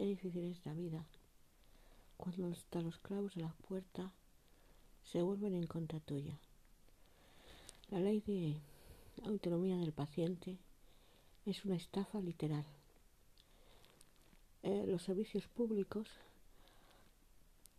[0.00, 1.04] qué difícil es la vida
[2.16, 4.10] cuando hasta los clavos de la puerta
[5.04, 6.38] se vuelven en contra tuya.
[7.90, 8.56] La ley de
[9.26, 10.56] autonomía del paciente
[11.44, 12.64] es una estafa literal.
[14.62, 16.08] Eh, los servicios públicos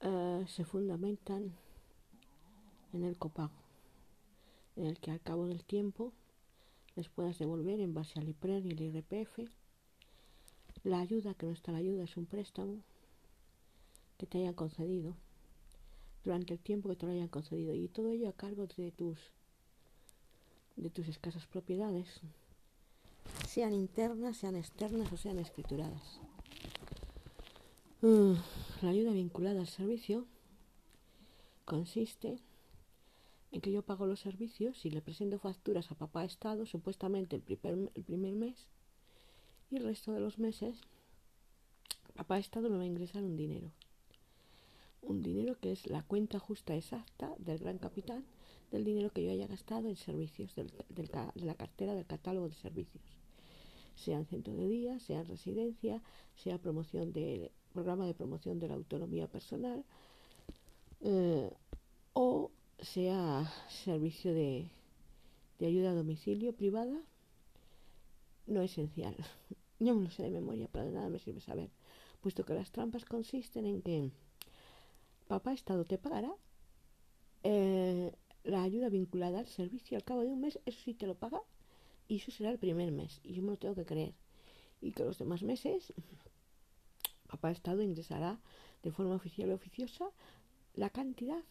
[0.01, 1.51] eh, se fundamentan
[2.93, 3.63] en el copago,
[4.75, 6.13] en el que al cabo del tiempo
[6.95, 9.39] les puedas devolver en base al IPRER y el IRPF.
[10.83, 12.81] La ayuda, que no está la ayuda, es un préstamo
[14.17, 15.15] que te hayan concedido
[16.23, 19.17] durante el tiempo que te lo hayan concedido y todo ello a cargo de tus
[20.75, 22.21] de tus escasas propiedades,
[23.47, 26.19] sean internas, sean externas o sean escrituradas.
[28.01, 28.33] Mm,
[28.81, 30.25] la ayuda vinculada al servicio
[31.65, 32.39] consiste
[33.51, 37.41] en que yo pago los servicios y le presento facturas a papá Estado, supuestamente el
[37.41, 38.67] primer, el primer mes,
[39.71, 40.81] y el resto de los meses
[42.15, 43.71] papá Estado me va a ingresar un dinero.
[45.01, 48.23] Un dinero que es la cuenta justa exacta del gran capital
[48.69, 52.55] del dinero que yo haya gastado en servicios del, de la cartera del catálogo de
[52.55, 53.03] servicios.
[53.95, 56.01] Sean centro de día, sea residencia,
[56.35, 59.85] sea promoción de programa de promoción de la autonomía personal
[61.01, 61.49] eh,
[62.13, 64.69] o sea servicio de,
[65.59, 67.01] de ayuda a domicilio privada
[68.47, 69.15] no esencial.
[69.81, 71.71] Yo me lo sé de memoria, pero de nada me sirve saber,
[72.21, 74.11] puesto que las trampas consisten en que
[75.27, 76.31] papá Estado te pagará
[77.41, 81.15] eh, la ayuda vinculada al servicio al cabo de un mes, eso sí te lo
[81.15, 81.41] paga
[82.07, 84.13] y eso será el primer mes y yo me lo tengo que creer.
[84.81, 85.93] Y que los demás meses
[87.27, 88.39] Papá Estado ingresará
[88.83, 90.11] de forma oficial o oficiosa
[90.75, 91.43] la cantidad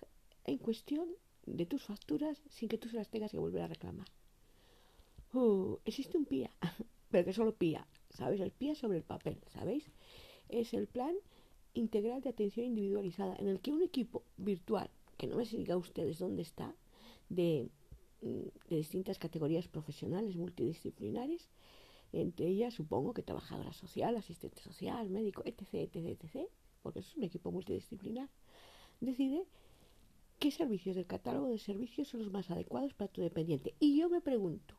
[0.44, 1.08] en cuestión
[1.46, 4.06] de tus facturas sin que tú se las tengas que volver a reclamar.
[5.32, 6.50] Uh, existe un PIA,
[7.10, 8.40] pero que solo PIA, ¿sabes?
[8.40, 9.90] El PIA sobre el papel, ¿sabéis?
[10.48, 11.14] Es el plan
[11.74, 16.18] integral de atención individualizada en el que un equipo virtual, que no me diga ustedes
[16.18, 16.74] dónde está,
[17.28, 17.68] de,
[18.22, 21.48] mm, de distintas categorías profesionales multidisciplinares,
[22.12, 26.48] entre ellas supongo que trabajadora social, asistente social, médico, etc., etc., etc.,
[26.82, 28.28] porque es un equipo multidisciplinar,
[29.00, 29.44] decide
[30.38, 33.74] qué servicios del catálogo de servicios son los más adecuados para tu dependiente.
[33.78, 34.74] Y yo me pregunto,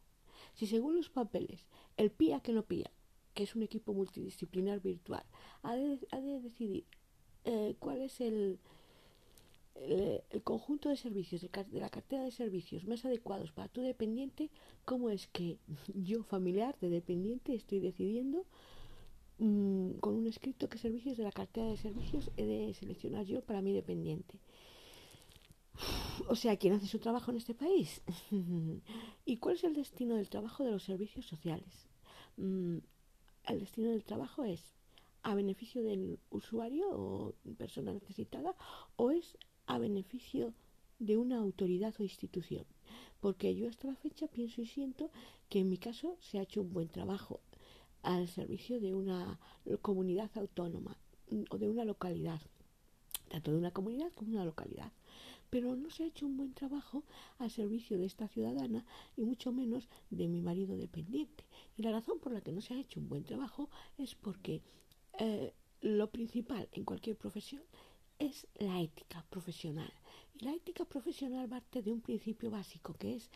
[0.56, 2.91] si según los papeles, el PIA que no PIA,
[3.34, 5.24] que es un equipo multidisciplinar virtual,
[5.64, 6.86] ha de, decidir
[7.46, 8.59] eh, cuál es el,
[9.75, 14.50] el, conjunto de servicios de, la cartera de servicios más adecuados para tu dependiente,
[14.86, 15.58] ¿cómo es que
[15.94, 18.46] yo, familiar de dependiente, estoy decidiendo
[19.40, 23.41] mm, con un escrito qué servicios de la cartera de servicios he de seleccionar yo
[23.41, 24.40] para mi dependiente?
[26.28, 28.02] O sea, ¿quién hace su trabajo en este país?
[29.25, 31.88] ¿Y cuál es el destino del trabajo de los servicios sociales?
[32.38, 32.78] Mm,
[33.47, 34.74] el destino del trabajo es
[35.24, 38.56] a beneficio del usuario o persona necesitada
[38.96, 39.38] o es
[39.68, 40.53] a beneficio
[41.00, 42.66] de una autoridad o institución.
[43.19, 45.12] Porque yo hasta la fecha pienso y siento
[45.50, 47.40] que en mi caso se ha hecho un buen trabajo
[48.02, 49.40] al servicio de una
[49.81, 50.97] comunidad autónoma
[51.50, 52.41] o de una localidad,
[53.29, 54.91] tanto de una comunidad como de una localidad.
[55.52, 57.04] Pero no se ha hecho un buen trabajo
[57.38, 58.84] al servicio de esta ciudadana
[59.16, 61.46] y mucho menos de mi marido dependiente.
[61.78, 63.70] Y la razón por la que no se ha hecho un buen trabajo
[64.00, 64.64] es porque
[65.20, 67.62] eh, lo principal en cualquier profesión
[68.18, 69.92] es la ética profesional.
[70.40, 73.30] Y la ética profesional parte de un principio básico que es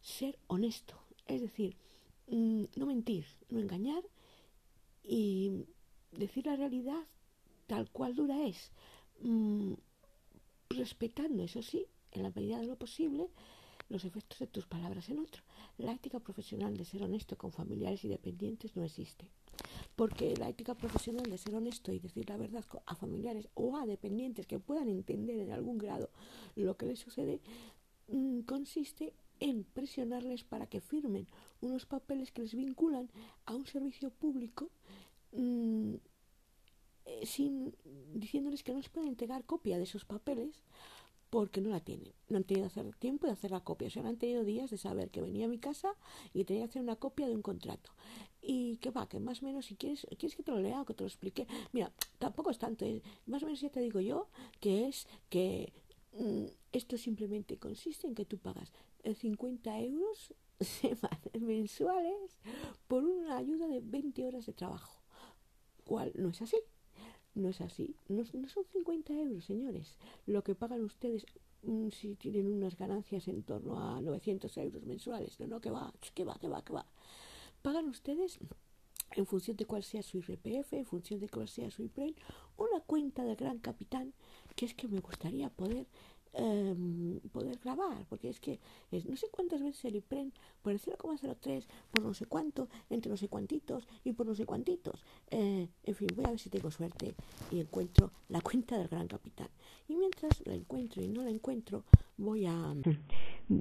[0.00, 0.94] ser honesto,
[1.26, 1.76] es decir,
[2.28, 4.02] mm, no mentir, no engañar
[5.02, 5.64] y
[6.12, 7.02] decir la realidad
[7.66, 8.72] tal cual dura es,
[9.20, 9.74] mm,
[10.70, 13.28] respetando, eso sí, en la medida de lo posible,
[13.88, 15.42] los efectos de tus palabras en otro.
[15.78, 19.30] La ética profesional de ser honesto con familiares y dependientes no existe
[19.96, 23.86] porque la ética profesional de ser honesto y decir la verdad a familiares o a
[23.86, 26.10] dependientes que puedan entender en algún grado
[26.54, 27.40] lo que les sucede,
[28.08, 31.26] mm, consiste en presionarles para que firmen
[31.60, 33.10] unos papeles que les vinculan
[33.46, 34.70] a un servicio público
[35.32, 35.94] mm,
[37.06, 37.74] eh, sin
[38.14, 40.62] diciéndoles que no les pueden entregar copia de esos papeles
[41.30, 42.12] porque no la tienen.
[42.28, 43.88] No han tenido hacer tiempo de hacer la copia.
[43.88, 45.94] O sea, no han tenido días de saber que venía a mi casa
[46.32, 47.90] y tenía que hacer una copia de un contrato.
[48.40, 50.84] Y que va, que más o menos, si quieres, quieres que te lo lea o
[50.84, 51.46] que te lo explique.
[51.72, 52.84] Mira, tampoco es tanto.
[52.84, 53.02] ¿eh?
[53.26, 54.28] Más o menos ya te digo yo
[54.60, 55.72] que es que
[56.12, 58.72] mm, esto simplemente consiste en que tú pagas
[59.04, 60.34] 50 euros
[61.40, 62.38] mensuales
[62.88, 65.02] por una ayuda de 20 horas de trabajo.
[65.84, 66.56] ¿Cuál no es así?
[67.36, 67.94] No es así.
[68.08, 69.98] No, son 50 euros, señores.
[70.24, 71.26] Lo que pagan ustedes
[71.62, 75.38] mm, si tienen unas ganancias en torno a 900 euros mensuales.
[75.38, 76.86] No, no, que va, que va, que va, que va.
[77.60, 78.38] Pagan ustedes
[79.12, 82.14] en función de cuál sea su IRPF, en función de cuál sea su IPREN,
[82.56, 84.14] una cuenta del gran capitán,
[84.56, 85.86] que es que me gustaría poder
[86.36, 88.58] em, poder grabar, porque es que
[88.90, 93.10] es no sé cuántas veces el IPREN por el 0,03, por no sé cuánto, entre
[93.10, 95.04] no sé cuantitos y por no sé cuantitos.
[95.30, 97.14] Eh, en fin, voy a ver si tengo suerte
[97.50, 99.48] y encuentro la cuenta del gran capitán.
[99.88, 101.84] Y mientras la encuentro y no la encuentro,
[102.16, 102.74] voy a...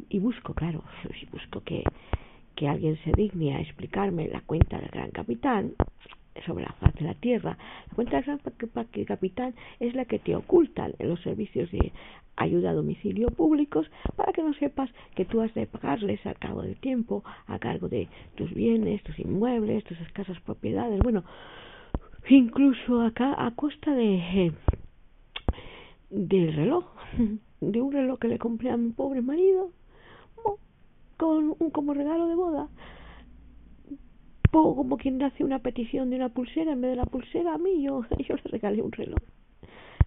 [0.10, 0.84] Y busco, claro,
[1.20, 1.84] si busco que
[2.56, 5.74] que alguien se digne a explicarme la cuenta del gran capitán
[6.46, 7.58] sobre la faz de la tierra.
[7.88, 11.92] La cuenta del gran capitán es la que te ocultan en los servicios de
[12.38, 16.62] ayuda a domicilio públicos para que no sepas que tú has de pagarles al cabo
[16.62, 21.24] del tiempo a cargo de tus bienes, tus inmuebles, tus escasas propiedades, bueno,
[22.30, 24.52] incluso acá a costa de
[26.10, 26.86] del reloj,
[27.62, 29.72] de un reloj que le compré a mi pobre marido
[31.18, 32.70] con un como regalo de boda.
[34.52, 37.84] Como quien hace una petición de una pulsera, en vez de la pulsera a mí
[37.84, 39.20] yo, yo le regalé un reloj.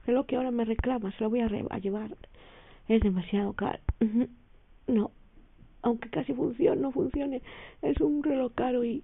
[0.09, 2.17] Reloj que ahora me reclama, se lo voy a, llevar.
[2.89, 3.79] Es demasiado caro.
[4.87, 5.11] No,
[5.83, 7.43] aunque casi funcione, no funcione,
[7.83, 9.03] es un reloj caro y,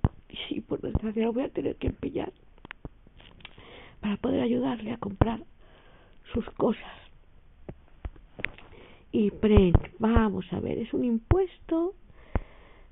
[0.48, 2.32] sí, por desgracia lo voy a tener que empeñar
[4.00, 5.40] para poder ayudarle a comprar
[6.32, 7.04] sus cosas
[9.12, 11.92] y PREN, vamos a ver, es un impuesto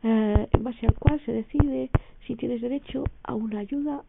[0.03, 1.91] eh, en base al cual se decide
[2.27, 4.05] si tienes derecho a una ayuda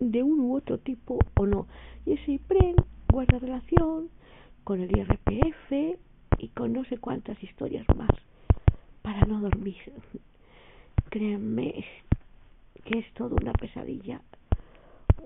[0.00, 1.68] de un u otro tipo o no.
[2.04, 2.74] Y ese IPREN
[3.14, 4.10] guarda relación
[4.64, 5.98] con el IRPF
[6.38, 8.10] y con no sé cuántas historias más
[9.02, 9.76] para no dormir.
[11.10, 11.84] Créanme
[12.84, 14.20] que es toda una pesadilla,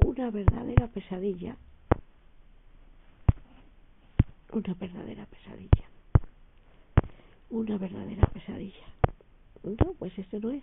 [0.05, 1.57] una verdadera pesadilla,
[4.53, 5.89] una verdadera pesadilla
[7.51, 8.87] una verdadera pesadilla.
[9.63, 10.63] No, pues este no es.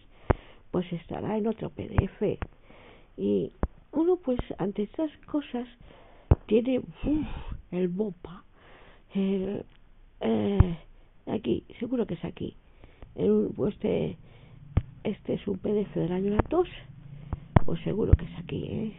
[0.70, 2.38] Pues estará en otro PDF.
[3.18, 3.52] Y
[3.92, 5.68] uno pues ante estas cosas
[6.46, 6.82] tiene
[7.72, 8.44] el BOPA.
[9.14, 9.66] El,
[10.22, 10.78] eh,
[11.28, 12.56] aquí, seguro que es aquí.
[13.16, 14.18] El, pues este,
[15.04, 16.68] este es un PDF del año 2.
[17.66, 18.94] Pues seguro que es aquí, ¿eh?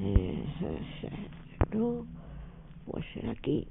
[0.00, 0.44] eh
[1.74, 2.06] no,
[2.86, 3.66] pues será aquí.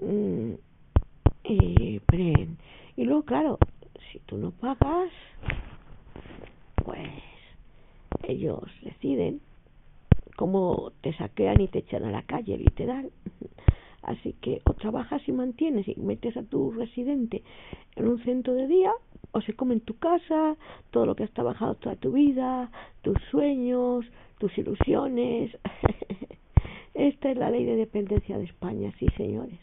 [0.00, 0.54] Mm,
[1.44, 2.00] y,
[2.96, 3.58] y luego, claro,
[4.12, 5.12] si tú no pagas,
[6.84, 7.08] pues
[8.24, 9.40] ellos deciden
[10.38, 13.10] cómo te saquean y te echan a la calle, literal.
[14.02, 17.42] Así que o trabajas y mantienes y metes a tu residente
[17.96, 18.92] en un centro de día,
[19.32, 20.56] o se come en tu casa
[20.92, 22.70] todo lo que has trabajado toda tu vida,
[23.02, 24.06] tus sueños,
[24.38, 25.50] tus ilusiones.
[26.94, 29.58] Esta es la ley de dependencia de España, sí, señores.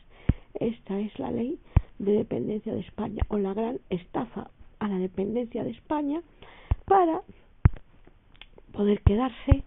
[0.56, 1.57] Esta es la ley
[2.00, 4.50] de dependencia de España o la gran estafa
[4.80, 6.22] a la dependencia de España
[6.86, 7.22] para
[8.74, 9.63] poder quedarse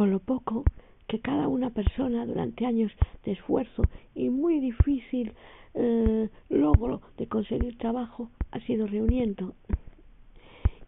[0.00, 0.64] con lo poco
[1.08, 2.90] que cada una persona durante años
[3.26, 3.82] de esfuerzo
[4.14, 5.34] y muy difícil
[5.74, 9.52] eh, logro de conseguir trabajo ha sido reuniendo.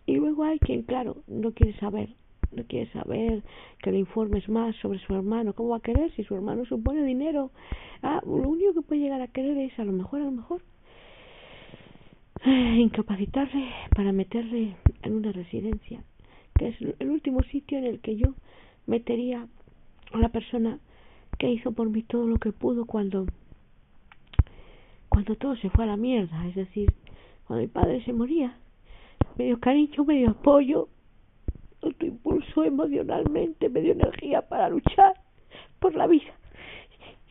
[0.06, 2.08] Y luego hay quien, claro, no quiere saber
[2.52, 3.42] no quiere saber
[3.82, 5.52] que le informes más sobre su hermano.
[5.52, 7.50] ¿Cómo va a querer si su hermano supone dinero?
[8.02, 10.62] Ah, lo único que puede llegar a querer es a lo mejor, a lo mejor,
[12.46, 16.02] eh, incapacitarle para meterle en una residencia,
[16.58, 18.34] que es el último sitio en el que yo
[18.86, 19.46] metería
[20.12, 20.78] a la persona
[21.38, 23.26] que hizo por mí todo lo que pudo cuando
[25.08, 26.90] cuando todo se fue a la mierda, es decir,
[27.46, 28.56] cuando mi padre se moría,
[29.36, 30.88] medio cariño, medio apoyo,
[31.80, 35.14] tu impulso emocionalmente, me dio energía para luchar
[35.80, 36.32] por la vida.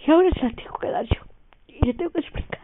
[0.06, 1.22] Y ahora se la tengo que dar yo.
[1.68, 2.62] Y le tengo que explicar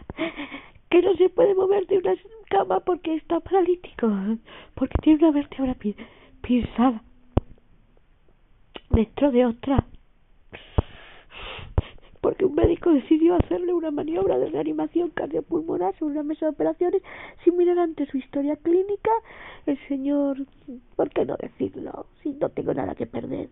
[0.89, 2.13] que no se puede mover de una
[2.49, 4.11] cama porque está paralítico,
[4.75, 5.75] porque tiene una vértebra
[6.41, 7.01] pisada
[8.97, 9.85] dentro de otra
[12.19, 17.01] porque un médico decidió hacerle una maniobra de reanimación cardiopulmonar sobre una mesa de operaciones
[17.43, 19.11] sin mirar ante su historia clínica.
[19.65, 20.37] El señor,
[20.95, 22.07] ¿por qué no decirlo?
[22.23, 23.49] Si no tengo nada que perder.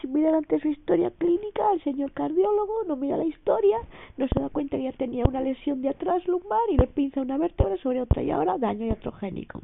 [0.00, 3.78] Sin mirar ante su historia clínica, el señor cardiólogo no mira la historia,
[4.16, 7.20] no se da cuenta que ya tenía una lesión de atrás lumbar y le pinza
[7.20, 9.60] una vértebra sobre otra y ahora daño iatrogénico.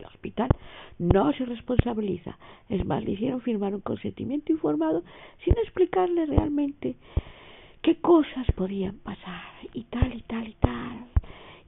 [0.00, 0.48] El hospital
[0.98, 2.38] no se responsabiliza.
[2.68, 5.04] Es más, le hicieron firmar un consentimiento informado
[5.44, 6.96] sin explicarle realmente
[7.82, 11.06] qué cosas podían pasar y tal y tal y tal.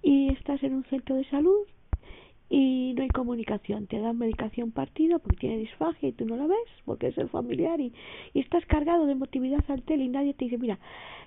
[0.02, 1.66] Y estás en un centro de salud
[2.52, 3.86] y no hay comunicación.
[3.86, 7.30] Te dan medicación partida porque tiene disfagia y tú no la ves porque es el
[7.30, 7.94] familiar y,
[8.34, 10.78] estás cargado de emotividad ante él y nadie te dice, mira,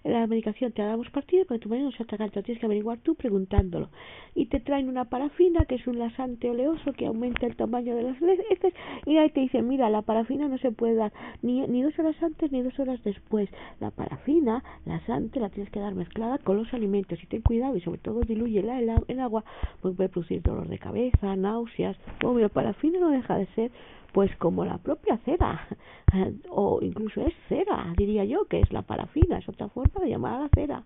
[0.03, 2.65] la medicación te la damos partida porque tu marido no se ataca, lo tienes que
[2.67, 3.89] averiguar tú preguntándolo.
[4.35, 8.03] Y te traen una parafina que es un lasante oleoso que aumenta el tamaño de
[8.03, 8.73] las heces
[9.07, 12.21] y ahí te dice, mira, la parafina no se puede dar ni, ni dos horas
[12.21, 13.49] antes ni dos horas después.
[13.79, 17.81] La parafina, lasante, la tienes que dar mezclada con los alimentos y ten cuidado y
[17.81, 19.43] sobre todo diluye el, el agua
[19.81, 21.97] porque puede producir dolor de cabeza náuseas.
[22.23, 23.71] Obvio, parafina no deja de ser
[24.15, 25.67] pues como la propia cera,
[26.49, 30.35] o incluso es cera, diría yo, que es la parafina, es otra forma de llamar
[30.35, 30.83] a la cera,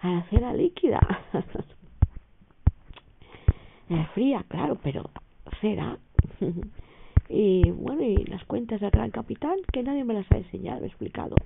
[0.00, 0.98] a la cera líquida.
[4.14, 5.10] fría, claro, pero
[5.60, 5.96] cera.
[7.28, 10.88] y bueno, y las cuentas del gran capital, que nadie me las ha enseñado, he
[10.88, 11.36] explicado.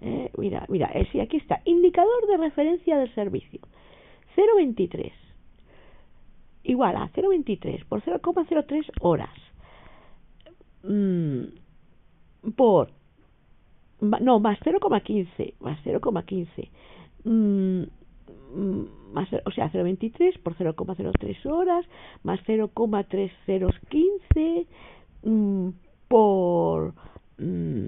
[0.00, 3.60] Eh, mira, mira, eh, sí, aquí está, indicador de referencia del servicio.
[4.36, 5.23] 023
[6.64, 9.30] igual a 0,23 por 0,03 horas.
[10.82, 11.44] Mm,
[12.56, 12.90] por
[14.00, 16.70] no más 0,15 más 0,15
[17.24, 17.82] mm,
[18.54, 21.84] mm, más o sea 0,23 por 0,03 horas
[22.22, 24.66] más 0,3015
[25.22, 25.68] mm,
[26.08, 26.94] por
[27.38, 27.86] mm,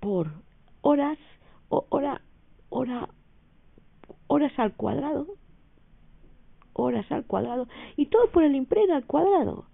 [0.00, 0.30] por
[0.82, 1.18] horas
[1.70, 2.20] o, hora
[2.68, 3.08] hora
[4.26, 5.26] horas al cuadrado
[6.74, 9.64] horas al cuadrado y todo por el IMPREN al cuadrado.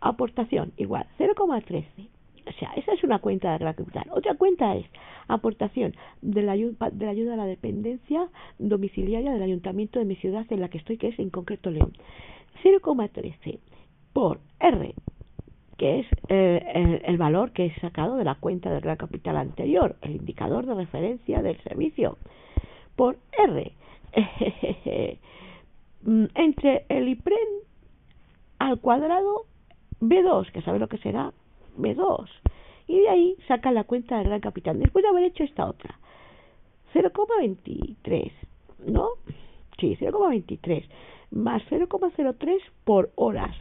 [0.00, 2.08] Aportación igual 0,13.
[2.48, 4.06] O sea, esa es una cuenta de capital.
[4.10, 4.86] Otra cuenta es
[5.28, 8.28] aportación de la, de la ayuda a la dependencia
[8.58, 11.92] domiciliaria del ayuntamiento de mi ciudad en la que estoy, que es en concreto León.
[12.62, 13.58] 0,13
[14.12, 14.94] por R,
[15.76, 19.96] que es eh, el, valor que he sacado de la cuenta de la capital anterior,
[20.02, 22.18] el indicador de referencia del servicio,
[22.96, 23.72] por R.
[26.02, 27.48] Mm, entre el IPREN
[28.58, 29.46] al cuadrado
[30.00, 31.32] B2, que sabe lo que será
[31.76, 32.28] B2,
[32.86, 35.98] y de ahí saca la cuenta del gran capital, después de haber hecho esta otra.
[36.94, 38.32] 0,23,
[38.86, 39.08] ¿no?
[39.78, 40.88] Sí, 0,23
[41.30, 43.54] más 0,03 por horas,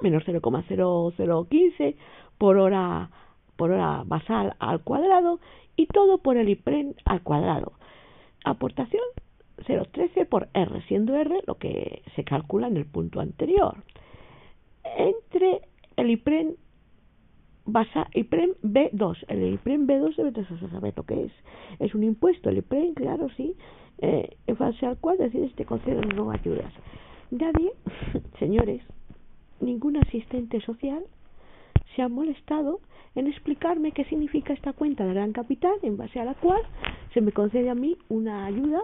[0.00, 1.96] menos 0,0015
[2.38, 3.10] por hora
[3.56, 5.38] por hora basal al cuadrado
[5.76, 7.72] y todo por el IPREN al cuadrado.
[8.44, 9.02] Aportación
[9.58, 13.82] 0,13 por R, siendo R lo que se calcula en el punto anterior.
[14.84, 15.62] Entre
[15.96, 16.56] el IPREN
[17.66, 21.32] basa, IPREN B2, el IPREN B2 debe saber lo que es.
[21.78, 23.54] Es un impuesto, el IPREN, claro, sí,
[23.98, 26.72] eh, en base al cual decides te conceden no ayudas.
[27.30, 27.72] Nadie,
[28.38, 28.82] señores,
[29.60, 31.04] ningún asistente social
[31.94, 32.80] se ha molestado
[33.14, 36.60] en explicarme qué significa esta cuenta de gran capital en base a la cual
[37.12, 38.80] se me concede a mí una ayuda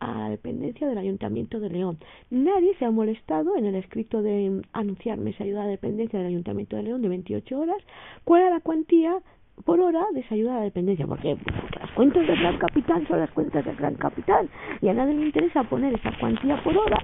[0.00, 1.98] a dependencia del Ayuntamiento de León.
[2.30, 6.76] Nadie se ha molestado en el escrito de anunciarme esa ayuda a dependencia del Ayuntamiento
[6.76, 7.78] de León de 28 horas,
[8.24, 9.18] cuál era la cuantía
[9.64, 11.06] por hora de esa ayuda a dependencia.
[11.06, 11.36] Porque
[11.80, 14.48] las cuentas del Gran Capital son las cuentas del Gran Capital
[14.80, 17.02] y a nadie le interesa poner esa cuantía por hora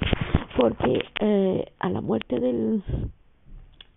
[0.56, 2.82] porque eh, a la muerte del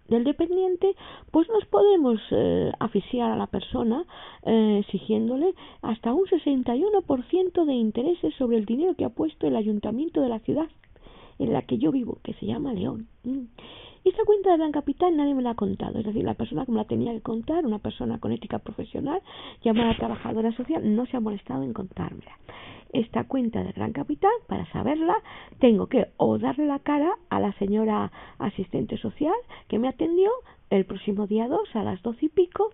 [0.07, 0.95] del dependiente,
[1.31, 4.05] pues nos podemos eh, asfixiar a la persona
[4.43, 10.21] eh, exigiéndole hasta un 61% de intereses sobre el dinero que ha puesto el ayuntamiento
[10.21, 10.67] de la ciudad
[11.39, 13.07] en la que yo vivo, que se llama León.
[13.23, 13.45] Mm.
[14.03, 16.71] Esta cuenta de Gran Capital nadie me la ha contado, es decir, la persona que
[16.71, 19.21] me la tenía que contar, una persona con ética profesional,
[19.63, 22.31] llamada trabajadora social, no se ha molestado en contármela.
[22.97, 25.21] Esta cuenta de Gran Capital, para saberla,
[25.59, 29.35] tengo que o darle la cara a la señora asistente social
[29.67, 30.31] que me atendió
[30.71, 32.71] el próximo día 2 a las doce y pico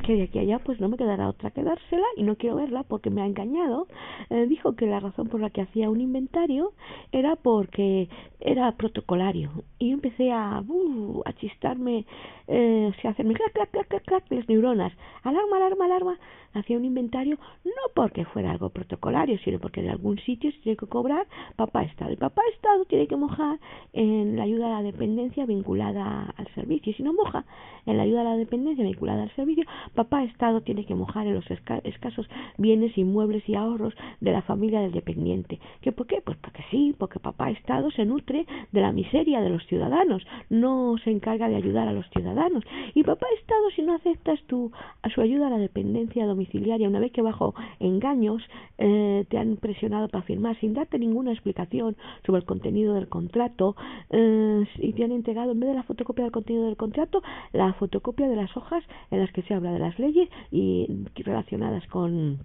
[0.00, 2.56] que de aquí a allá pues no me quedará otra que dársela y no quiero
[2.56, 3.86] verla porque me ha engañado.
[4.30, 6.72] Eh, dijo que la razón por la que hacía un inventario
[7.12, 8.08] era porque
[8.40, 12.04] era protocolario y empecé a, uh, a chistarme,
[12.48, 14.92] eh, hacerme clac, clac, clac, clac, clac, las neuronas.
[15.22, 16.18] Alarma, alarma, alarma.
[16.52, 20.76] Hacía un inventario no porque fuera algo protocolario, sino porque de algún sitio se tiene
[20.76, 21.26] que cobrar
[21.56, 22.12] papá Estado.
[22.12, 23.60] Y papá Estado tiene que mojar
[23.92, 26.92] en la ayuda a la dependencia vinculada al servicio.
[26.94, 27.44] Si no moja
[27.86, 29.64] en la ayuda a la dependencia vinculada al servicio,
[30.00, 32.26] papá Estado tiene que mojar en los escasos
[32.56, 33.92] bienes, inmuebles y ahorros
[34.22, 35.60] de la familia del dependiente.
[35.82, 36.22] ¿Qué por qué?
[36.24, 40.96] Pues porque sí, porque papá Estado se nutre de la miseria de los ciudadanos, no
[41.04, 42.64] se encarga de ayudar a los ciudadanos.
[42.94, 47.00] Y papá Estado, si no aceptas tu, a su ayuda a la dependencia domiciliaria, una
[47.00, 48.42] vez que bajo engaños
[48.78, 53.76] eh, te han presionado para firmar sin darte ninguna explicación sobre el contenido del contrato
[54.08, 57.74] eh, y te han entregado en vez de la fotocopia del contenido del contrato la
[57.74, 62.38] fotocopia de las hojas en las que se habla de las leyes y relacionadas con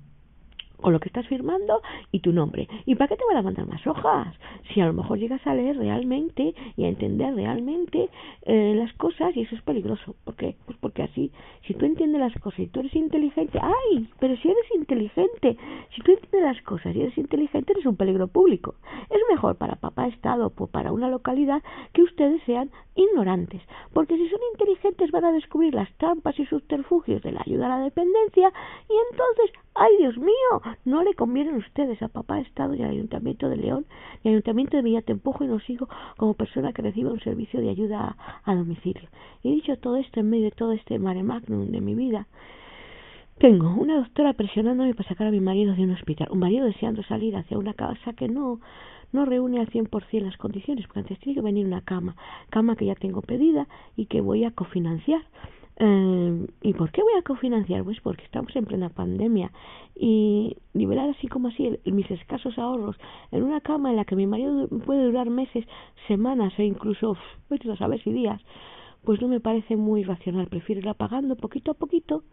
[0.85, 2.67] con lo que estás firmando y tu nombre.
[2.85, 4.35] ¿Y para qué te van a mandar más hojas?
[4.71, 8.07] Si a lo mejor llegas a leer realmente y a entender realmente
[8.43, 10.15] eh, las cosas y eso es peligroso.
[10.23, 10.55] ¿Por qué?
[10.67, 11.31] Pues porque así,
[11.65, 14.07] si tú entiendes las cosas y tú eres inteligente, ¡ay!
[14.19, 15.57] Pero si eres inteligente,
[15.95, 18.75] si tú entiendes las cosas y eres inteligente, eres un peligro público.
[19.09, 21.63] Es mejor para papá Estado o para una localidad
[21.93, 27.23] que ustedes sean ignorantes, porque si son inteligentes van a descubrir las trampas y subterfugios
[27.23, 28.53] de la ayuda a la dependencia
[28.87, 30.61] y entonces ¡Ay, Dios mío!
[30.85, 33.85] No le convienen ustedes a Papá Estado y al Ayuntamiento de León
[34.23, 37.69] y al Ayuntamiento de Villatempojo y no sigo como persona que reciba un servicio de
[37.69, 38.15] ayuda
[38.45, 39.09] a, domicilio.
[39.43, 42.25] Y dicho todo esto, en medio de todo este mare magnum de mi vida,
[43.37, 47.03] tengo una doctora presionándome para sacar a mi marido de un hospital, un marido deseando
[47.03, 48.61] salir hacia una casa que no
[49.11, 52.15] no reúne al 100% las condiciones, porque antes tiene que venir una cama,
[52.49, 55.21] cama que ya tengo pedida y que voy a cofinanciar.
[55.77, 57.83] Eh, ¿Y por qué voy a cofinanciar?
[57.83, 59.51] Pues porque estamos en plena pandemia
[59.95, 62.95] y nivelar así como así mis escasos ahorros
[63.31, 65.65] en una cama en la que mi marido puede durar meses,
[66.07, 67.17] semanas o incluso,
[67.49, 68.41] pues a saber si días,
[69.03, 70.47] pues no me parece muy racional.
[70.47, 72.23] Prefiero irla pagando poquito a poquito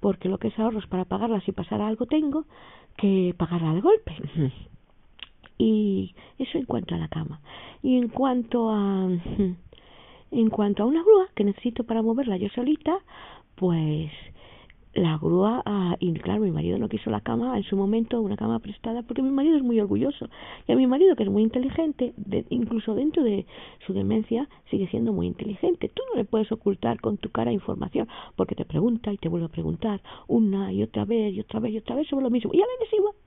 [0.00, 2.44] porque lo que es ahorros para pagarla si pasara algo tengo
[2.96, 4.14] que pagarla de golpe.
[5.58, 7.40] y eso en cuanto a la cama.
[7.82, 9.08] Y en cuanto a
[10.30, 12.98] en cuanto a una grúa que necesito para moverla yo solita,
[13.54, 14.10] pues
[14.94, 18.36] la grúa, ah, y claro, mi marido no quiso la cama en su momento, una
[18.36, 20.28] cama prestada, porque mi marido es muy orgulloso.
[20.68, 22.14] Y a mi marido, que es muy inteligente,
[22.50, 23.44] incluso dentro de
[23.86, 25.90] su demencia, sigue siendo muy inteligente.
[25.92, 29.46] Tú no le puedes ocultar con tu cara información, porque te pregunta y te vuelve
[29.46, 32.52] a preguntar una y otra vez y otra vez y otra vez sobre lo mismo.
[32.54, 32.84] Y a la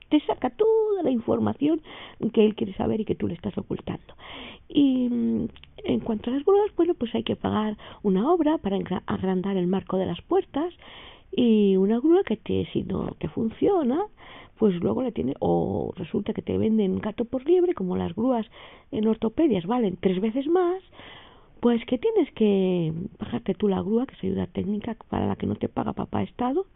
[0.08, 1.82] te saca toda la información
[2.32, 4.14] que él quiere saber y que tú le estás ocultando.
[4.68, 5.48] Y mm,
[5.84, 9.66] en cuanto a las grúas, bueno, pues hay que pagar una obra para agrandar el
[9.66, 10.74] marco de las puertas
[11.32, 14.06] y una grúa que te, si no te funciona,
[14.58, 18.46] pues luego le tiene, o resulta que te venden gato por liebre, como las grúas
[18.90, 20.82] en ortopedias valen tres veces más,
[21.60, 25.46] pues que tienes que pagarte tú la grúa, que es ayuda técnica para la que
[25.46, 26.66] no te paga papá Estado,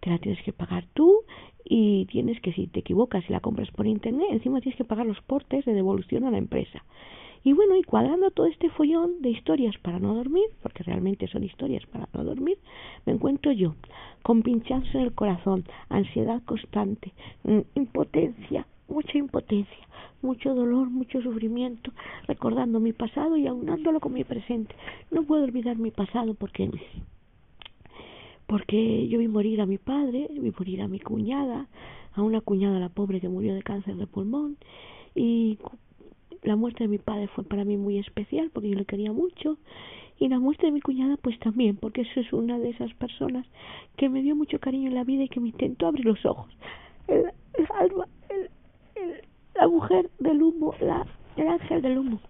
[0.00, 1.24] te la tienes que pagar tú
[1.64, 5.06] y tienes que, si te equivocas y la compras por internet, encima tienes que pagar
[5.06, 6.84] los portes de devolución a la empresa.
[7.44, 11.44] Y bueno, y cuadrando todo este follón de historias para no dormir, porque realmente son
[11.44, 12.58] historias para no dormir,
[13.04, 13.74] me encuentro yo,
[14.22, 17.12] con pinchazos en el corazón, ansiedad constante,
[17.44, 19.86] mm, impotencia, mucha impotencia,
[20.22, 21.92] mucho dolor, mucho sufrimiento,
[22.26, 24.74] recordando mi pasado y aunándolo con mi presente.
[25.10, 26.70] No puedo olvidar mi pasado porque
[28.46, 31.66] porque yo vi morir a mi padre, vi morir a mi cuñada,
[32.14, 34.56] a una cuñada la pobre que murió de cáncer de pulmón
[35.14, 35.58] y
[36.42, 39.58] la muerte de mi padre fue para mí muy especial porque yo le quería mucho
[40.18, 43.46] y la muerte de mi cuñada pues también porque eso es una de esas personas
[43.96, 46.48] que me dio mucho cariño en la vida y que me intentó abrir los ojos
[47.08, 47.26] el,
[47.74, 48.06] alma
[49.54, 52.20] la mujer del humo la, el ángel del humo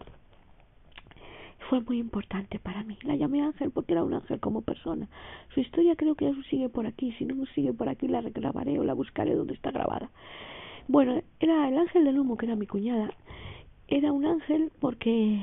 [1.68, 2.96] fue muy importante para mí.
[3.02, 5.08] La llamé ángel porque era un ángel como persona.
[5.54, 7.12] Su historia creo que aún sigue por aquí.
[7.18, 10.10] Si no sigue por aquí, la regrabaré o la buscaré donde está grabada.
[10.88, 13.10] Bueno, era el ángel del humo, que era mi cuñada
[13.88, 15.40] era un ángel porque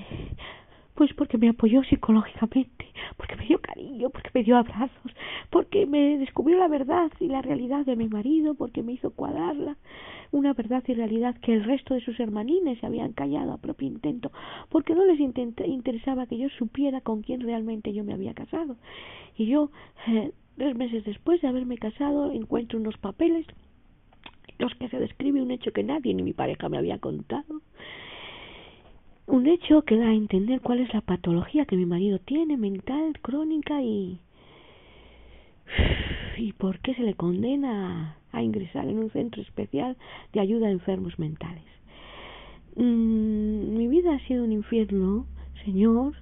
[0.95, 2.85] pues porque me apoyó psicológicamente,
[3.17, 5.11] porque me dio cariño, porque me dio abrazos,
[5.49, 9.75] porque me descubrió la verdad y la realidad de mi marido, porque me hizo cuadrarla,
[10.31, 13.87] una verdad y realidad que el resto de sus hermanines se habían callado a propio
[13.87, 14.31] intento,
[14.69, 18.75] porque no les interesaba que yo supiera con quién realmente yo me había casado.
[19.35, 19.71] Y yo,
[20.07, 23.47] eh, tres meses después de haberme casado, encuentro unos papeles,
[24.59, 27.61] los que se describe un hecho que nadie ni mi pareja me había contado,
[29.25, 33.19] un hecho que da a entender cuál es la patología que mi marido tiene, mental,
[33.21, 34.19] crónica y...
[36.37, 39.95] y por qué se le condena a, ingresar en un centro especial
[40.33, 41.63] de ayuda a enfermos mentales.
[42.75, 45.25] Mm, mi vida ha sido un infierno,
[45.63, 46.15] Señor.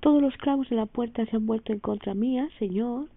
[0.00, 3.08] Todos los clavos de la puerta se han vuelto en contra mía, Señor.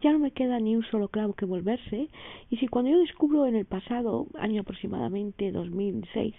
[0.00, 2.08] Ya no me queda ni un solo clavo que volverse.
[2.50, 6.34] Y si cuando yo descubro en el pasado, año aproximadamente 2006,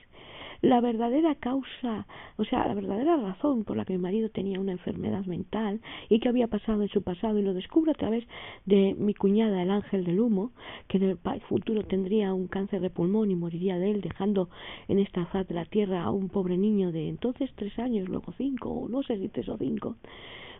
[0.65, 4.71] la verdadera causa, o sea, la verdadera razón por la que mi marido tenía una
[4.71, 8.25] enfermedad mental y que había pasado en su pasado y lo descubro a través
[8.65, 10.53] de mi cuñada, el ángel del humo,
[10.87, 14.49] que en el futuro tendría un cáncer de pulmón y moriría de él, dejando
[14.87, 18.33] en esta faz de la tierra a un pobre niño de entonces tres años, luego
[18.35, 19.97] cinco, o no sé si tres o cinco.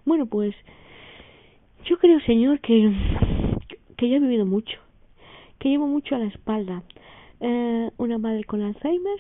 [0.05, 0.53] Bueno, pues
[1.85, 2.93] yo creo, Señor, que,
[3.97, 4.77] que yo he vivido mucho,
[5.57, 6.83] que llevo mucho a la espalda.
[7.41, 9.19] Eh, una madre con Alzheimer,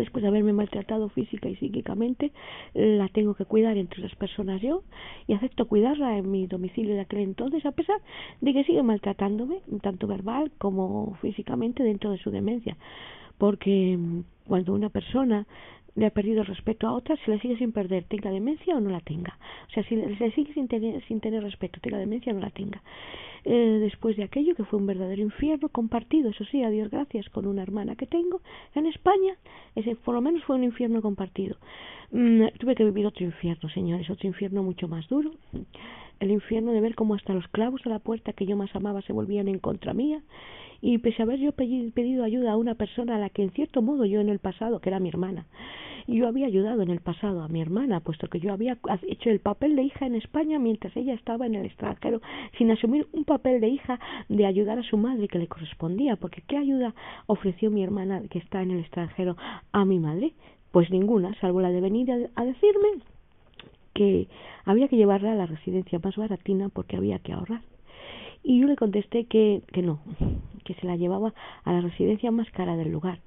[0.00, 2.32] después de haberme maltratado física y psíquicamente,
[2.74, 4.82] la tengo que cuidar entre las personas yo
[5.26, 8.00] y acepto cuidarla en mi domicilio de aquel entonces, a pesar
[8.40, 12.76] de que sigue maltratándome, tanto verbal como físicamente, dentro de su demencia.
[13.38, 15.46] Porque mm, cuando una persona
[15.96, 18.80] le ha perdido el respeto a otra, se le sigue sin perder, tenga demencia o
[18.80, 19.38] no la tenga.
[19.68, 22.50] O sea, si le sigue sin tener, sin tener respeto, tenga demencia o no la
[22.50, 22.82] tenga.
[23.44, 27.28] Eh, después de aquello, que fue un verdadero infierno compartido, eso sí, a Dios gracias,
[27.28, 28.40] con una hermana que tengo
[28.74, 29.36] en España,
[29.76, 31.56] ese por lo menos fue un infierno compartido.
[32.10, 35.32] Mm, tuve que vivir otro infierno, señores, otro infierno mucho más duro.
[36.20, 39.02] El infierno de ver cómo hasta los clavos de la puerta que yo más amaba
[39.02, 40.22] se volvían en contra mía
[40.84, 43.80] y pese a haber yo pedido ayuda a una persona a la que en cierto
[43.80, 45.46] modo yo en el pasado, que era mi hermana,
[46.06, 48.76] yo había ayudado en el pasado a mi hermana, puesto que yo había
[49.08, 52.20] hecho el papel de hija en España mientras ella estaba en el extranjero,
[52.58, 56.42] sin asumir un papel de hija de ayudar a su madre que le correspondía, porque
[56.46, 56.94] ¿qué ayuda
[57.28, 59.38] ofreció mi hermana que está en el extranjero
[59.72, 60.34] a mi madre?
[60.70, 62.88] Pues ninguna, salvo la de venir a decirme
[63.94, 64.28] que
[64.66, 67.62] había que llevarla a la residencia más baratina porque había que ahorrar.
[68.42, 70.00] Y yo le contesté que, que no,
[70.64, 71.32] que se la llevaba
[71.64, 73.20] a la residencia más cara del lugar,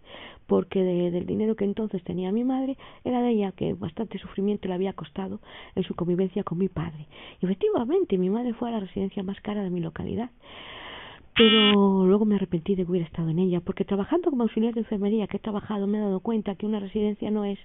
[0.47, 4.73] porque del dinero que entonces tenía mi madre era de ella que bastante sufrimiento le
[4.73, 5.39] había costado
[5.75, 7.07] en su convivencia con mi padre.
[7.41, 10.29] Y efectivamente, mi madre fue a la residencia más cara de mi localidad.
[11.35, 15.27] Pero luego me arrepentí de hubiera estado en ella, porque trabajando como auxiliar de enfermería
[15.27, 17.59] que he trabajado me he dado cuenta que una residencia no es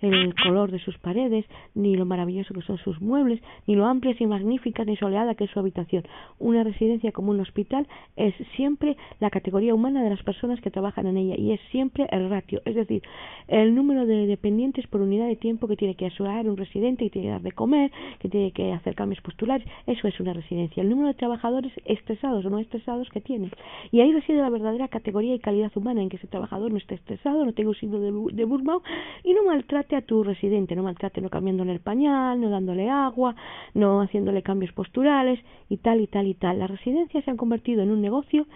[0.00, 4.20] el color de sus paredes, ni lo maravilloso que son sus muebles, ni lo amplias
[4.20, 6.04] y magníficas ni soleada que es su habitación.
[6.38, 11.06] Una residencia como un hospital es siempre la categoría humana de las personas que trabajan
[11.06, 13.02] en ella y es siempre el ratio, es decir,
[13.48, 17.10] el número de dependientes por unidad de tiempo que tiene que asegurar un residente, que
[17.10, 20.82] tiene que dar de comer, que tiene que hacer cambios postulares, eso es una residencia.
[20.82, 23.50] El número de trabajadores estresados o no estresados que tiene.
[23.90, 26.94] Y ahí reside la verdadera categoría y calidad humana en que ese trabajador no esté
[26.94, 28.82] estresado, no tenga un signo de, de Burmau
[29.22, 33.34] y no maltrate a tu residente, no maltrate no cambiándole el pañal, no dándole agua,
[33.74, 36.58] no haciéndole cambios posturales y tal y tal y tal.
[36.58, 38.46] Las residencias se han convertido en un negocio,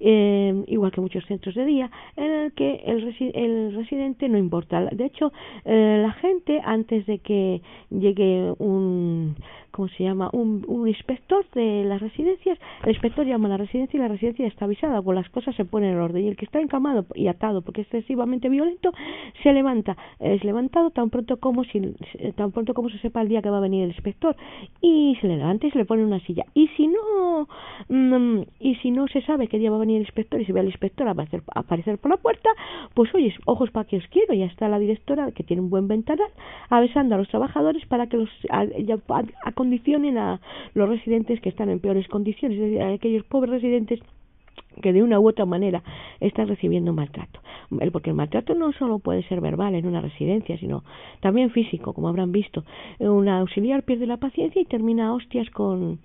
[0.00, 4.80] eh, igual que muchos centros de día, en el que el, el residente no importa.
[4.86, 5.32] De hecho,
[5.64, 9.36] eh, la gente antes de que llegue un
[9.72, 10.30] ¿cómo se llama?
[10.32, 14.46] Un, un inspector de las residencias, el inspector llama a la residencia y la residencia
[14.46, 16.24] está avisada, pues las cosas se ponen en orden.
[16.24, 18.92] Y el que está encamado y atado porque es excesivamente violento,
[19.42, 21.80] se levanta, es levantado tan pronto como si,
[22.36, 24.36] tan pronto como se sepa el día que va a venir el inspector
[24.80, 26.44] y se le levanta y se le pone una silla.
[26.54, 27.48] Y si no,
[27.88, 30.52] mm, y si no se sabe qué día va a venir el inspector y se
[30.52, 32.50] ve al inspector aparecer, aparecer por la puerta,
[32.94, 35.88] pues oye, ojos para que os quiero, ya está la directora que tiene un buen
[35.88, 36.30] ventanal
[36.68, 40.40] avisando a los trabajadores para que los a, condicionen a
[40.74, 44.00] los residentes que están en peores condiciones, es decir, a aquellos pobres residentes
[44.82, 45.84] que de una u otra manera
[46.18, 47.38] están recibiendo maltrato.
[47.92, 50.82] Porque el maltrato no solo puede ser verbal en una residencia, sino
[51.20, 52.64] también físico, como habrán visto.
[52.98, 56.00] Un auxiliar pierde la paciencia y termina a hostias con,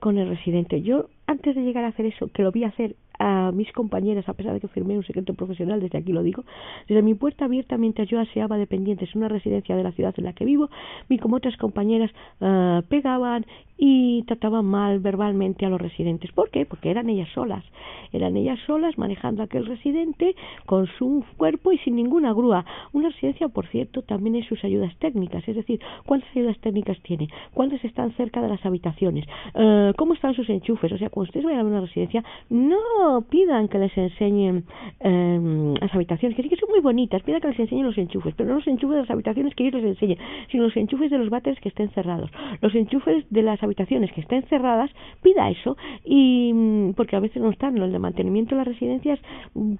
[0.00, 0.80] con el residente.
[0.80, 4.34] Yo, antes de llegar a hacer eso, que lo vi hacer a mis compañeras, a
[4.34, 6.44] pesar de que firmé un secreto profesional, desde aquí lo digo,
[6.88, 10.24] desde mi puerta abierta mientras yo aseaba dependientes en una residencia de la ciudad en
[10.24, 10.70] la que vivo,
[11.08, 13.46] vi como otras compañeras uh, pegaban
[13.84, 16.30] y trataban mal verbalmente a los residentes.
[16.30, 16.66] ¿Por qué?
[16.66, 17.64] Porque eran ellas solas.
[18.12, 22.64] Eran ellas solas manejando a aquel residente con su cuerpo y sin ninguna grúa.
[22.92, 27.26] Una residencia, por cierto, también es sus ayudas técnicas, es decir, cuántas ayudas técnicas tiene,
[27.54, 30.92] cuántas están cerca de las habitaciones, uh, cómo están sus enchufes.
[30.92, 34.64] O sea, ustedes vayan a una residencia, no pidan que les enseñen
[35.00, 38.34] eh, las habitaciones, que sí que son muy bonitas, pidan que les enseñen los enchufes,
[38.36, 40.18] pero no los enchufes de las habitaciones que ellos les enseñen,
[40.50, 42.30] sino los enchufes de los váteres que estén cerrados.
[42.60, 44.90] Los enchufes de las habitaciones que estén cerradas,
[45.22, 49.18] pida eso, y mm, porque a veces no están, los de mantenimiento de las residencias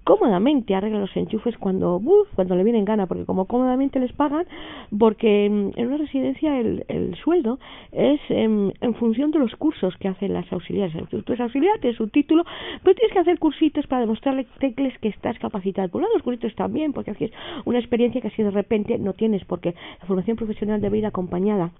[0.04, 2.00] cómodamente arreglan los enchufes cuando,
[2.34, 4.46] cuando le vienen gana, porque como cómodamente les pagan,
[4.98, 7.58] porque mm, en una residencia el, el sueldo
[7.92, 10.94] es en, en, función de los cursos que hacen las auxiliares.
[11.22, 12.44] Tú eres auxiliar, tienes un título,
[12.82, 15.88] pero tienes que hacer cursitos para demostrarle tecles que estás capacitado.
[15.88, 17.32] Por un lado, los cursitos también, porque es
[17.64, 21.72] una experiencia que si de repente no tienes, porque la formación profesional debe ir acompañada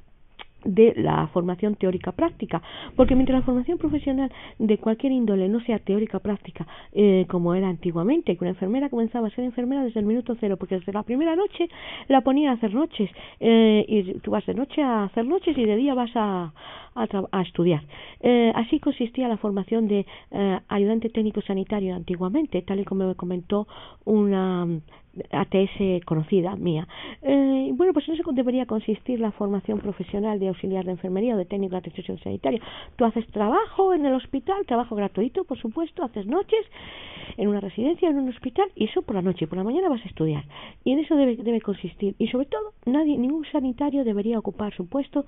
[0.64, 2.62] de la formación teórica práctica
[2.96, 7.68] porque mientras la formación profesional de cualquier índole no sea teórica práctica eh, como era
[7.68, 11.02] antiguamente que una enfermera comenzaba a ser enfermera desde el minuto cero porque desde la
[11.02, 11.68] primera noche
[12.08, 15.64] la ponía a hacer noches eh, y tú vas de noche a hacer noches y
[15.64, 16.52] de día vas a,
[16.94, 17.82] a, estudiar.
[18.20, 23.14] Eh, así consistía la formación de eh, ayudante técnico sanitario antiguamente, tal y como me
[23.14, 23.66] comentó
[24.04, 24.66] una
[25.30, 26.86] ATS conocida mía.
[27.22, 31.38] Eh, bueno, pues en eso debería consistir la formación profesional de auxiliar de enfermería o
[31.38, 32.60] de técnico de atención sanitaria.
[32.96, 36.64] Tú haces trabajo en el hospital, trabajo gratuito, por supuesto, haces noches
[37.36, 39.88] en una residencia, en un hospital, y eso por la noche y por la mañana
[39.88, 40.44] vas a estudiar.
[40.84, 42.14] Y en eso debe, debe consistir.
[42.18, 45.24] Y sobre todo, nadie, ningún sanitario debería ocupar su puesto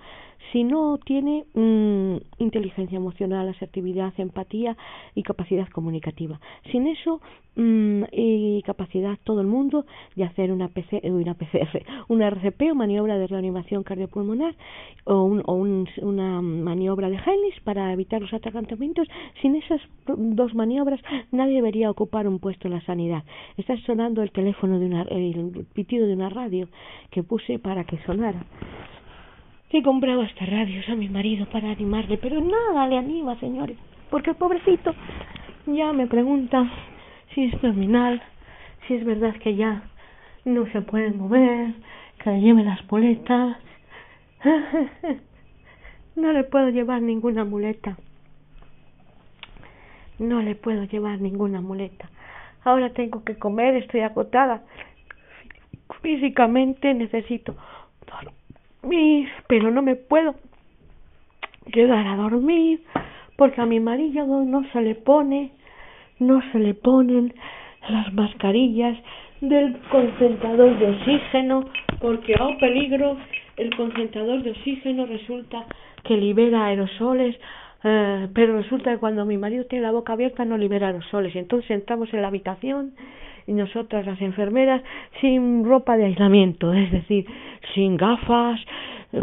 [0.52, 4.76] si no tiene mm, inteligencia emocional, asertividad, empatía
[5.14, 6.40] y capacidad comunicativa.
[6.70, 7.20] Sin eso,
[7.56, 9.73] mm, y capacidad todo el mundo
[10.14, 14.54] de hacer una, PC, una PCR, una RCP o maniobra de reanimación cardiopulmonar
[15.04, 19.08] o, un, o un, una maniobra de Heilis para evitar los atragantamientos.
[19.42, 21.00] Sin esas dos maniobras
[21.32, 23.24] nadie debería ocupar un puesto en la sanidad.
[23.56, 26.68] Está sonando el teléfono de una, el pitido de una radio
[27.10, 28.44] que puse para que sonara.
[29.70, 33.76] He comprado hasta radios a mi marido para animarle, pero nada le anima, señores,
[34.08, 34.94] porque el pobrecito
[35.66, 36.70] ya me pregunta
[37.34, 38.22] si es terminal,
[38.86, 39.82] si es verdad que ya
[40.44, 41.74] no se puede mover,
[42.22, 43.56] que le lleve las muletas.
[46.16, 47.96] no le puedo llevar ninguna muleta.
[50.18, 52.08] No le puedo llevar ninguna muleta.
[52.62, 54.62] Ahora tengo que comer, estoy agotada.
[56.02, 57.56] Físicamente necesito
[58.82, 60.34] dormir, pero no me puedo
[61.66, 62.82] llegar a dormir
[63.36, 65.52] porque a mi marido no se le pone,
[66.18, 67.34] no se le ponen
[67.88, 68.96] las mascarillas
[69.40, 71.64] del concentrador de oxígeno
[72.00, 73.16] porque a oh peligro
[73.56, 75.64] el concentrador de oxígeno resulta
[76.02, 77.36] que libera aerosoles
[77.82, 81.70] eh, pero resulta que cuando mi marido tiene la boca abierta no libera aerosoles entonces
[81.70, 82.92] entramos en la habitación
[83.46, 84.82] y nosotras las enfermeras
[85.20, 87.26] sin ropa de aislamiento es decir
[87.74, 88.60] sin gafas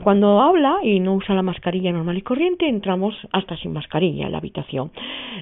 [0.04, 4.32] cuando habla y no usa la mascarilla normal y corriente, entramos hasta sin mascarilla en
[4.32, 4.92] la habitación.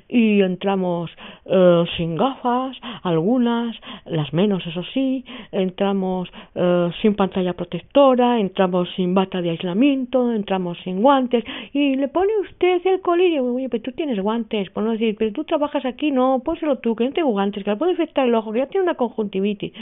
[0.07, 1.11] Y entramos
[1.45, 9.13] eh, sin gafas, algunas, las menos, eso sí, entramos eh, sin pantalla protectora, entramos sin
[9.13, 11.43] bata de aislamiento, entramos sin guantes.
[11.73, 15.31] Y le pone usted el colirio, oye, pero tú tienes guantes, por no decir, pero
[15.33, 18.35] tú trabajas aquí, no, pónselo tú, que no tengo guantes, que le puede afectar el
[18.35, 19.73] ojo, que ya tiene una conjuntivitis.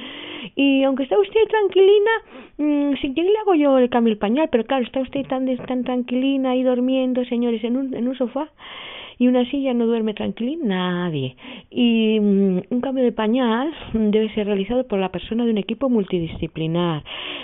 [0.56, 2.12] Y aunque esté usted tranquilina,
[2.58, 5.46] mmm, si quiere le hago yo el cambio el pañal, pero claro, está usted tan,
[5.68, 8.50] tan tranquilina ahí durmiendo, señores, en un, en un sofá
[9.20, 11.36] y una silla no duerme tranquilina nadie.
[11.70, 15.90] Y mm, un cambio de pañal debe ser realizado por la persona de un equipo
[15.90, 17.04] multidisciplinar.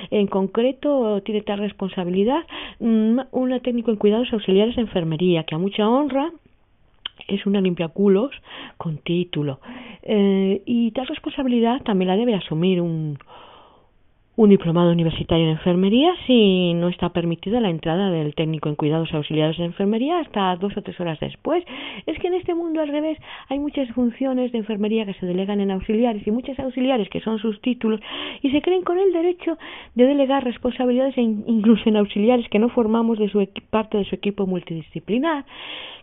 [0.09, 2.41] En concreto, tiene tal responsabilidad
[2.79, 6.31] mm, una técnico en cuidados auxiliares de enfermería, que a mucha honra
[7.27, 8.31] es una limpiaculos
[8.77, 9.59] con título.
[10.01, 13.19] Eh, y tal responsabilidad también la debe asumir un,
[14.35, 19.13] un diplomado universitario en enfermería si no está permitida la entrada del técnico en cuidados
[19.13, 21.63] auxiliares de enfermería hasta dos o tres horas después.
[22.07, 23.19] Es que en este mundo al revés
[23.49, 27.37] hay muchas funciones de enfermería que se delegan en auxiliares y muchos auxiliares que son
[27.37, 27.99] sus títulos
[28.41, 29.57] y se creen con el derecho
[29.93, 34.47] de delegar responsabilidades incluso en auxiliares que no formamos de su parte de su equipo
[34.47, 35.45] multidisciplinar,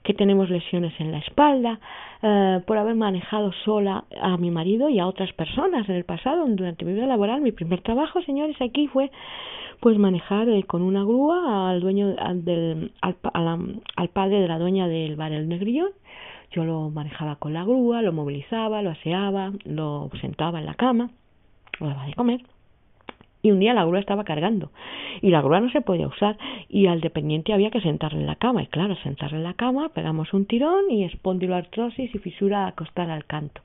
[0.02, 1.78] que tenemos lesiones en la espalda,
[2.22, 6.46] eh, por haber manejado sola a mi marido y a otras personas en el pasado,
[6.46, 7.40] durante mi vida laboral.
[7.40, 9.10] Mi primer trabajo, señores, aquí fue
[9.80, 13.16] pues manejar eh, con una grúa al dueño del al,
[13.96, 15.90] al, padre de la dueña del bar El Negrillón
[16.52, 21.10] yo lo manejaba con la grúa, lo movilizaba, lo aseaba, lo sentaba en la cama,
[21.78, 22.40] lo daba de comer
[23.42, 24.70] y un día la grúa estaba cargando.
[25.22, 26.36] Y la grúa no se podía usar
[26.68, 28.62] y al dependiente había que sentarle en la cama.
[28.62, 33.10] Y claro, sentarle en la cama, pegamos un tirón y espondiloartrosis y fisura a costar
[33.10, 33.60] al canto.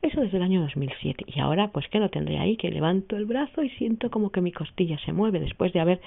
[0.00, 3.26] Eso desde el año 2007 y ahora pues que no tendré ahí que levanto el
[3.26, 6.00] brazo y siento como que mi costilla se mueve después de haber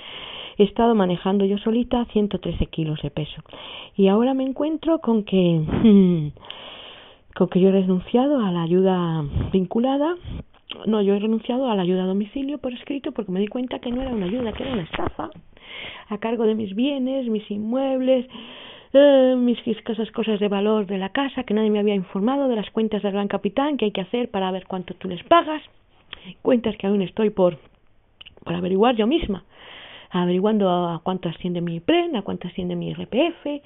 [0.58, 3.44] estado manejando yo solita 113 kilos de peso.
[3.98, 5.62] Y ahora me encuentro con que
[7.36, 10.16] con que yo he renunciado a la ayuda vinculada
[10.86, 13.80] no, yo he renunciado a la ayuda a domicilio por escrito porque me di cuenta
[13.80, 15.30] que no era una ayuda, que era una estafa.
[16.10, 18.28] A cargo de mis bienes, mis inmuebles,
[18.94, 22.58] eh, mis escasas cosas de valor de la casa, que nadie me había informado de
[22.58, 25.62] las cuentas del gran capitán que hay que hacer para ver cuánto tú les pagas,
[26.42, 27.58] cuentas que aún estoy por,
[28.44, 29.46] por averiguar yo misma,
[30.10, 33.62] averiguando a cuánto asciende mi PREN, a cuánto asciende mi RPF,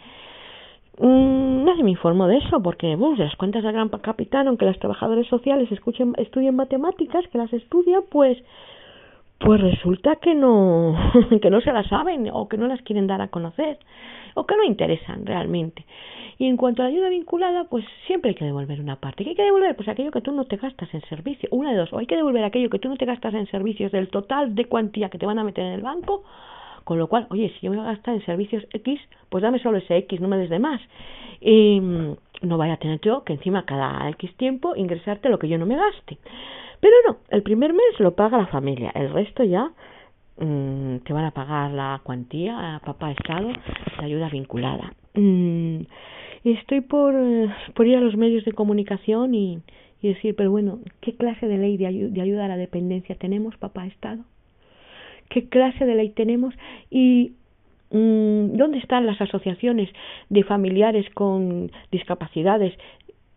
[1.00, 5.72] nadie me informó de eso, porque las cuentas del gran capitán, aunque las trabajadoras sociales
[5.72, 8.38] escuchen, estudien matemáticas, que las estudian, pues
[9.38, 10.96] pues resulta que no
[11.42, 13.78] que no se las saben o que no las quieren dar a conocer
[14.34, 15.86] o que no interesan realmente.
[16.38, 19.24] Y en cuanto a la ayuda vinculada, pues siempre hay que devolver una parte.
[19.24, 19.74] ¿Qué hay que devolver?
[19.76, 21.48] Pues aquello que tú no te gastas en servicio.
[21.52, 21.94] Una de dos.
[21.94, 24.66] O hay que devolver aquello que tú no te gastas en servicios del total de
[24.66, 26.24] cuantía que te van a meter en el banco
[26.86, 29.60] Con lo cual, oye, si yo me voy a gastar en servicios X, pues dame
[29.60, 30.80] solo ese X, no me des de más.
[31.42, 35.50] Y mm, no vaya a tener yo que encima cada X tiempo ingresarte lo que
[35.50, 36.18] yo no me gaste.
[36.80, 39.72] Pero no, el primer mes lo paga la familia, el resto ya
[40.38, 43.50] mmm, te van a pagar la cuantía papá Estado,
[43.98, 44.94] la ayuda vinculada.
[45.14, 45.82] Mm,
[46.44, 47.16] y estoy por,
[47.74, 49.60] por ir a los medios de comunicación y,
[50.02, 53.88] y decir, pero bueno, ¿qué clase de ley de, ayuda a la dependencia tenemos, papá
[53.88, 54.24] Estado?
[55.36, 56.54] ¿Qué clase de ley tenemos?
[56.90, 57.34] Y
[57.92, 59.90] mm, ¿Dónde están las asociaciones
[60.30, 62.74] de familiares con discapacidades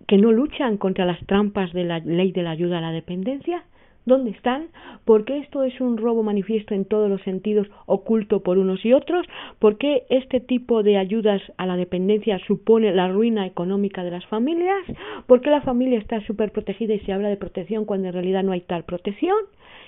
[0.06, 3.64] que no luchan contra las trampas de la ley de la ayuda a la dependencia?
[4.08, 4.68] ¿Dónde están?
[5.04, 8.94] ¿Por qué esto es un robo manifiesto en todos los sentidos, oculto por unos y
[8.94, 9.26] otros?
[9.58, 14.24] ¿Por qué este tipo de ayudas a la dependencia supone la ruina económica de las
[14.24, 14.82] familias?
[15.26, 18.42] ¿Por qué la familia está súper protegida y se habla de protección cuando en realidad
[18.42, 19.36] no hay tal protección?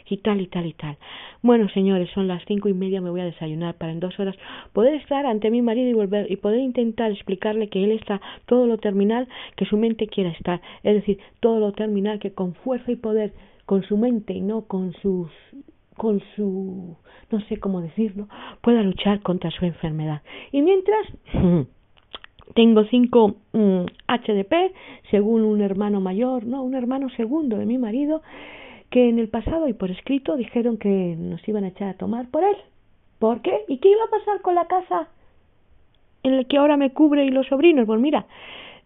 [0.08, 0.96] Y tal y tal y tal.
[1.40, 4.34] Bueno, señores, son las cinco y media, me voy a desayunar para en dos horas
[4.72, 8.66] poder estar ante mi marido y volver y poder intentar explicarle que él está todo
[8.66, 10.60] lo terminal que su mente quiera estar.
[10.82, 13.32] Es decir, todo lo terminal que con fuerza y poder
[13.70, 15.30] con su mente y no con sus
[15.96, 16.96] con su
[17.30, 18.26] no sé cómo decirlo
[18.62, 20.22] pueda luchar contra su enfermedad.
[20.50, 21.06] Y mientras
[22.56, 24.74] tengo cinco mm, HDP
[25.12, 28.22] según un hermano mayor no un hermano segundo de mi marido
[28.90, 32.28] que en el pasado y por escrito dijeron que nos iban a echar a tomar
[32.28, 32.56] por él.
[33.20, 33.66] ¿por qué?
[33.68, 35.10] ¿y qué iba a pasar con la casa
[36.24, 38.26] en la que ahora me cubre y los sobrinos pues mira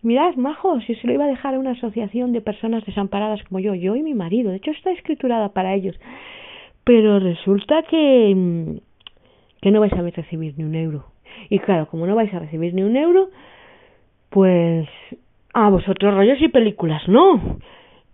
[0.04, 3.58] Mirad, majo, si se lo iba a dejar a una asociación de personas desamparadas como
[3.58, 4.50] yo, yo y mi marido.
[4.50, 5.98] De hecho, está escriturada para ellos.
[6.84, 8.76] Pero resulta que, mm,
[9.62, 11.06] que no vais a recibir ni un euro.
[11.48, 13.30] Y claro, como no vais a recibir ni un euro,
[14.28, 14.86] pues
[15.54, 17.58] a vosotros rollos y películas, no.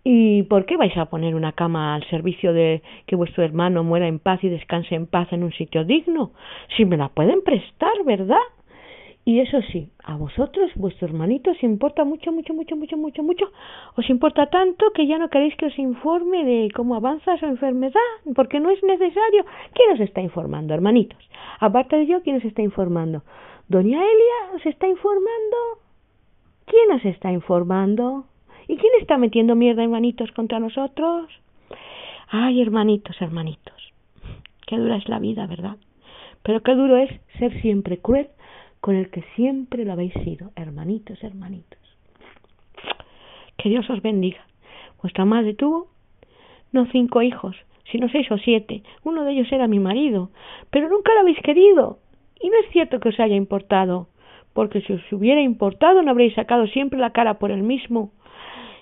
[0.05, 4.07] ¿Y por qué vais a poner una cama al servicio de que vuestro hermano muera
[4.07, 6.31] en paz y descanse en paz en un sitio digno?
[6.77, 8.39] Si me la pueden prestar, ¿verdad?
[9.31, 13.45] Y eso sí, a vosotros, vuestro hermanito, os importa mucho, mucho, mucho, mucho, mucho, mucho.
[13.95, 18.11] Os importa tanto que ya no queréis que os informe de cómo avanza su enfermedad,
[18.35, 19.45] porque no es necesario.
[19.73, 21.23] ¿Quién os está informando, hermanitos?
[21.61, 23.23] Aparte de yo, ¿quién os está informando?
[23.69, 25.59] ¿Doña Elia os está informando?
[26.67, 28.25] ¿Quién os está informando?
[28.67, 31.31] ¿Y quién está metiendo mierda, hermanitos, contra nosotros?
[32.27, 33.93] Ay, hermanitos, hermanitos.
[34.67, 35.77] Qué dura es la vida, ¿verdad?
[36.43, 38.29] Pero qué duro es ser siempre cruel
[38.81, 41.79] con el que siempre lo habéis sido, hermanitos, hermanitos.
[43.59, 44.47] Que Dios os bendiga.
[45.03, 45.89] Vuestra madre tuvo
[46.73, 47.57] no cinco hijos,
[47.91, 48.83] sino seis o siete.
[49.05, 50.31] Uno de ellos era mi marido,
[50.71, 51.99] pero nunca lo habéis querido.
[52.41, 54.09] Y no es cierto que os haya importado,
[54.55, 58.13] porque si os hubiera importado no habréis sacado siempre la cara por el mismo.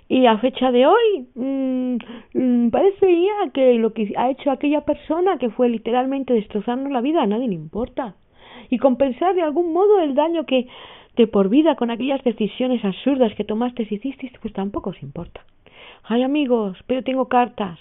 [0.08, 1.96] Y a fecha de hoy, mmm,
[2.34, 7.00] mmm, parece ya que lo que ha hecho aquella persona, que fue literalmente destrozarnos la
[7.00, 8.14] vida, a nadie le importa
[8.70, 10.66] y compensar de algún modo el daño que
[11.16, 15.40] de por vida con aquellas decisiones absurdas que tomaste y hiciste, pues tampoco os importa.
[16.04, 17.78] Ay amigos, pero tengo cartas,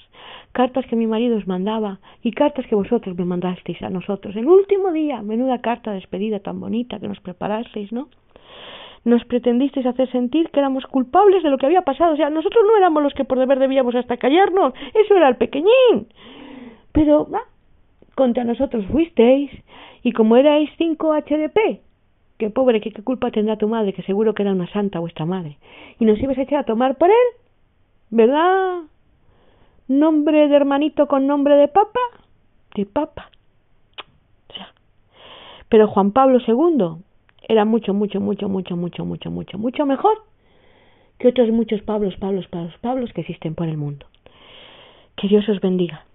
[0.52, 4.36] cartas que mi marido os mandaba y cartas que vosotros me mandasteis a nosotros.
[4.36, 8.10] El último día, menuda carta de despedida tan bonita que nos preparasteis, ¿no?
[9.06, 12.14] Nos pretendisteis hacer sentir que éramos culpables de lo que había pasado.
[12.14, 14.74] O sea, nosotros no éramos los que por deber debíamos hasta callarnos.
[14.94, 16.08] Eso era el pequeñín.
[16.92, 17.28] Pero,
[18.16, 19.52] contra nosotros fuisteis
[20.04, 21.82] y como erais cinco HDP,
[22.38, 25.26] que pobre, que qué culpa tendrá tu madre, que seguro que era una santa vuestra
[25.26, 25.58] madre,
[26.00, 27.28] y nos ibas a echar a tomar por él,
[28.10, 28.84] ¿verdad?
[29.88, 32.00] Nombre de hermanito con nombre de papa,
[32.76, 33.32] de papa.
[35.70, 37.04] pero Juan Pablo II
[37.50, 40.18] era mucho, mucho, mucho, mucho, mucho, mucho, mucho, mucho mejor
[41.20, 44.06] que otros muchos Pablos, Pablos, Pablos, Pablos que existen por el mundo.
[45.16, 46.06] Que Dios os bendiga.